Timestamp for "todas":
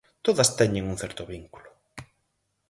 0.25-0.49